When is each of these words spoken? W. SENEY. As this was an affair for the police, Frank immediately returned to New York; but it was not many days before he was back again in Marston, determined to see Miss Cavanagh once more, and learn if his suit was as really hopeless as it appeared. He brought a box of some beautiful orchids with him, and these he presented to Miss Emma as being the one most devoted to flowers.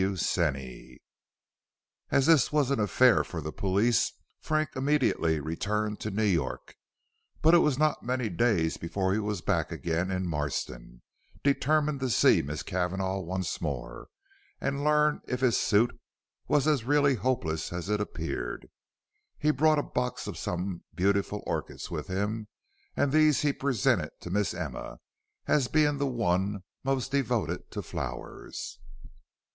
W. 0.01 0.17
SENEY. 0.17 0.99
As 2.09 2.25
this 2.25 2.51
was 2.51 2.71
an 2.71 2.79
affair 2.79 3.23
for 3.23 3.39
the 3.39 3.51
police, 3.51 4.11
Frank 4.39 4.69
immediately 4.75 5.39
returned 5.39 5.99
to 5.99 6.09
New 6.09 6.23
York; 6.23 6.73
but 7.43 7.53
it 7.53 7.59
was 7.59 7.77
not 7.77 8.01
many 8.01 8.27
days 8.27 8.77
before 8.77 9.13
he 9.13 9.19
was 9.19 9.41
back 9.41 9.71
again 9.71 10.09
in 10.09 10.27
Marston, 10.27 11.03
determined 11.43 11.99
to 11.99 12.09
see 12.09 12.41
Miss 12.41 12.63
Cavanagh 12.63 13.19
once 13.19 13.61
more, 13.61 14.07
and 14.59 14.83
learn 14.83 15.21
if 15.27 15.41
his 15.41 15.55
suit 15.55 15.95
was 16.47 16.65
as 16.65 16.83
really 16.83 17.13
hopeless 17.13 17.71
as 17.71 17.87
it 17.87 18.01
appeared. 18.01 18.69
He 19.37 19.51
brought 19.51 19.77
a 19.77 19.83
box 19.83 20.25
of 20.25 20.35
some 20.35 20.83
beautiful 20.95 21.43
orchids 21.45 21.91
with 21.91 22.07
him, 22.07 22.47
and 22.97 23.11
these 23.11 23.41
he 23.43 23.53
presented 23.53 24.13
to 24.21 24.31
Miss 24.31 24.55
Emma 24.55 24.97
as 25.45 25.67
being 25.67 25.99
the 25.99 26.07
one 26.07 26.63
most 26.83 27.11
devoted 27.11 27.69
to 27.69 27.83
flowers. 27.83 28.79